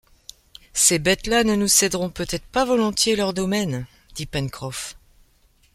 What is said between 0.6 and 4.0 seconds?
Ces bêtes-là ne nous céderont peut-être pas volontiers leur domaine?